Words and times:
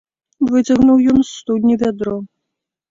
Выцягнуў 0.53 1.03
ён 1.13 1.21
з 1.23 1.29
студні 1.37 1.75
вядро. 1.87 2.17